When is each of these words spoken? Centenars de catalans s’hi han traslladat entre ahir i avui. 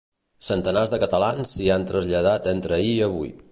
Centenars 0.45 0.91
de 0.93 0.99
catalans 1.03 1.53
s’hi 1.57 1.69
han 1.75 1.87
traslladat 1.93 2.51
entre 2.57 2.77
ahir 2.79 2.93
i 2.97 3.01
avui. 3.13 3.33